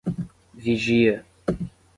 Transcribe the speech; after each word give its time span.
Vigia 0.63 1.21